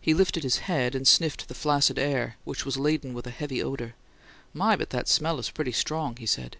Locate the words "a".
3.28-3.30